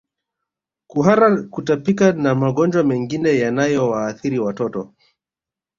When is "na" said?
2.11-2.35